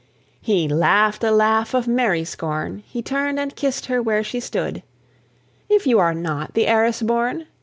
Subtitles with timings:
[0.41, 4.81] He laugh'd a laugh of merry scorn: He turn'd and kiss'd her where she stood:
[5.69, 7.45] "If you are not the heiress born?